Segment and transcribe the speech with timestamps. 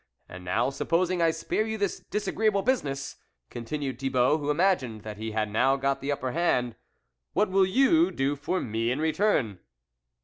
[0.27, 3.17] And now supposing I spare you this disagreeable business,"
[3.51, 6.75] continued Thibault, who imagined that he had now got the upper hand,
[7.33, 9.59] "what will you do for me in return